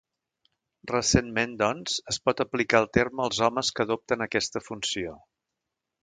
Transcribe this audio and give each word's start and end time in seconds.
Recentment 0.91 1.51
doncs 1.59 1.97
es 2.13 2.19
pot 2.29 2.41
aplicar 2.45 2.81
el 2.83 2.89
terme 2.99 3.23
als 3.25 3.41
homes 3.49 3.69
que 3.79 3.83
adopten 3.87 4.25
aquesta 4.27 4.63
funció. 4.69 5.13